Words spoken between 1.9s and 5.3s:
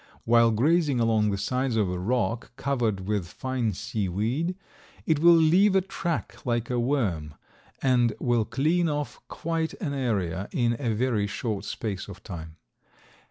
rock covered with fine sea weed, it